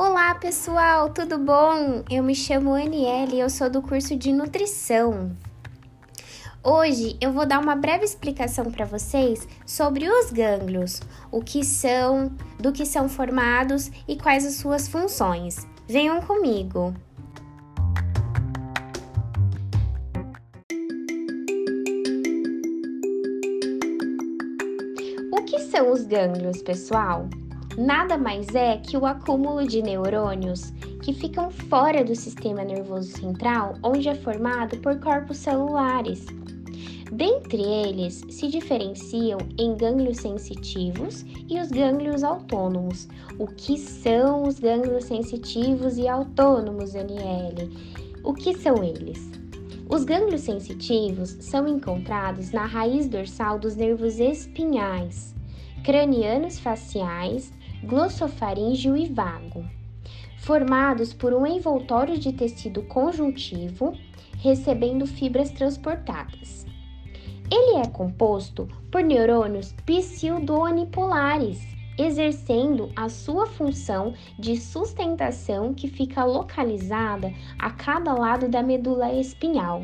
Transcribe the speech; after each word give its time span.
Olá 0.00 0.32
pessoal, 0.36 1.10
tudo 1.10 1.36
bom? 1.38 2.04
Eu 2.08 2.22
me 2.22 2.32
chamo 2.32 2.72
Aniele 2.72 3.34
e 3.34 3.40
eu 3.40 3.50
sou 3.50 3.68
do 3.68 3.82
curso 3.82 4.14
de 4.14 4.32
nutrição. 4.32 5.36
Hoje 6.62 7.16
eu 7.20 7.32
vou 7.32 7.44
dar 7.44 7.58
uma 7.58 7.74
breve 7.74 8.04
explicação 8.04 8.70
para 8.70 8.84
vocês 8.84 9.48
sobre 9.66 10.08
os 10.08 10.30
gânglios, 10.30 11.02
o 11.32 11.42
que 11.42 11.64
são, 11.64 12.30
do 12.60 12.70
que 12.70 12.86
são 12.86 13.08
formados 13.08 13.90
e 14.06 14.14
quais 14.14 14.46
as 14.46 14.54
suas 14.54 14.86
funções. 14.86 15.66
Venham 15.88 16.22
comigo! 16.22 16.94
O 25.32 25.42
que 25.42 25.58
são 25.58 25.90
os 25.90 26.04
gânglios, 26.04 26.62
pessoal? 26.62 27.28
Nada 27.78 28.18
mais 28.18 28.52
é 28.56 28.76
que 28.76 28.96
o 28.96 29.06
acúmulo 29.06 29.64
de 29.64 29.80
neurônios 29.80 30.72
que 31.00 31.12
ficam 31.12 31.48
fora 31.48 32.02
do 32.02 32.14
sistema 32.16 32.64
nervoso 32.64 33.16
central, 33.16 33.74
onde 33.84 34.08
é 34.08 34.16
formado 34.16 34.76
por 34.78 34.98
corpos 34.98 35.36
celulares. 35.36 36.26
Dentre 37.12 37.62
eles, 37.62 38.22
se 38.28 38.48
diferenciam 38.48 39.38
em 39.56 39.76
gânglios 39.76 40.18
sensitivos 40.18 41.24
e 41.48 41.58
os 41.58 41.70
gânglios 41.70 42.24
autônomos. 42.24 43.08
O 43.38 43.46
que 43.46 43.78
são 43.78 44.42
os 44.42 44.58
gânglios 44.58 45.04
sensitivos 45.04 45.96
e 45.96 46.08
autônomos, 46.08 46.94
NL? 46.94 47.70
O 48.24 48.34
que 48.34 48.58
são 48.58 48.82
eles? 48.82 49.30
Os 49.88 50.04
gânglios 50.04 50.42
sensitivos 50.42 51.36
são 51.40 51.66
encontrados 51.66 52.50
na 52.50 52.66
raiz 52.66 53.08
dorsal 53.08 53.58
dos 53.58 53.74
nervos 53.74 54.18
espinhais, 54.18 55.34
cranianos 55.82 56.58
faciais 56.58 57.50
glossofaríngeo 57.84 58.96
e 58.96 59.06
vago, 59.06 59.64
formados 60.38 61.12
por 61.12 61.32
um 61.32 61.46
envoltório 61.46 62.18
de 62.18 62.32
tecido 62.32 62.82
conjuntivo, 62.82 63.92
recebendo 64.38 65.06
fibras 65.06 65.50
transportadas. 65.50 66.66
Ele 67.50 67.78
é 67.78 67.88
composto 67.88 68.68
por 68.90 69.02
neurônios 69.02 69.74
pseudonipolares, 69.86 71.60
exercendo 71.98 72.90
a 72.94 73.08
sua 73.08 73.46
função 73.46 74.14
de 74.38 74.56
sustentação 74.56 75.74
que 75.74 75.88
fica 75.88 76.24
localizada 76.24 77.32
a 77.58 77.70
cada 77.70 78.12
lado 78.12 78.48
da 78.48 78.62
medula 78.62 79.12
espinhal. 79.12 79.82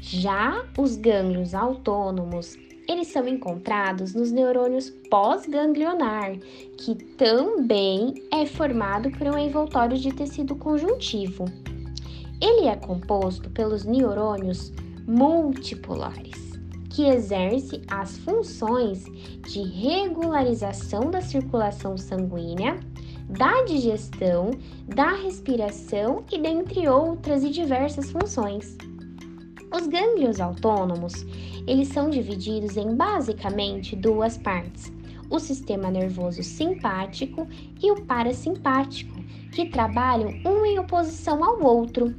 Já 0.00 0.64
os 0.78 0.96
gânglios 0.96 1.54
autônomos 1.54 2.56
eles 2.88 3.08
são 3.08 3.26
encontrados 3.26 4.14
nos 4.14 4.30
neurônios 4.30 4.90
pós-ganglionar, 5.10 6.36
que 6.76 6.94
também 6.94 8.14
é 8.32 8.46
formado 8.46 9.10
por 9.10 9.26
um 9.26 9.38
envoltório 9.38 9.98
de 9.98 10.12
tecido 10.12 10.54
conjuntivo. 10.56 11.44
Ele 12.40 12.66
é 12.68 12.76
composto 12.76 13.50
pelos 13.50 13.84
neurônios 13.84 14.72
multipolares, 15.06 16.52
que 16.90 17.04
exerce 17.04 17.82
as 17.88 18.16
funções 18.18 19.04
de 19.48 19.62
regularização 19.62 21.10
da 21.10 21.20
circulação 21.20 21.96
sanguínea, 21.96 22.78
da 23.28 23.64
digestão, 23.64 24.50
da 24.86 25.12
respiração 25.12 26.24
e 26.30 26.38
dentre 26.38 26.88
outras 26.88 27.42
e 27.42 27.50
diversas 27.50 28.10
funções. 28.10 28.76
Os 29.76 29.86
gânglios 29.86 30.40
autônomos, 30.40 31.26
eles 31.66 31.88
são 31.88 32.08
divididos 32.08 32.78
em 32.78 32.96
basicamente 32.96 33.94
duas 33.94 34.38
partes: 34.38 34.90
o 35.28 35.38
sistema 35.38 35.90
nervoso 35.90 36.42
simpático 36.42 37.46
e 37.82 37.92
o 37.92 38.00
parasimpático, 38.06 39.22
que 39.52 39.66
trabalham 39.66 40.40
um 40.46 40.64
em 40.64 40.78
oposição 40.78 41.44
ao 41.44 41.62
outro. 41.62 42.14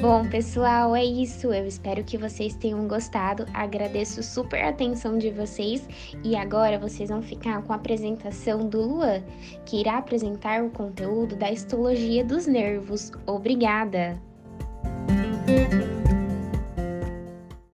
Bom, 0.00 0.26
pessoal, 0.26 0.96
é 0.96 1.04
isso. 1.04 1.52
Eu 1.52 1.66
espero 1.66 2.02
que 2.02 2.16
vocês 2.16 2.54
tenham 2.54 2.88
gostado. 2.88 3.44
Agradeço 3.52 4.22
super 4.22 4.64
a 4.64 4.70
atenção 4.70 5.18
de 5.18 5.30
vocês 5.30 5.86
e 6.24 6.34
agora 6.34 6.78
vocês 6.78 7.10
vão 7.10 7.20
ficar 7.20 7.62
com 7.62 7.74
a 7.74 7.76
apresentação 7.76 8.66
do 8.66 8.80
Luan, 8.80 9.22
que 9.66 9.78
irá 9.78 9.98
apresentar 9.98 10.64
o 10.64 10.70
conteúdo 10.70 11.36
da 11.36 11.52
histologia 11.52 12.24
dos 12.24 12.46
nervos. 12.46 13.12
Obrigada! 13.26 14.29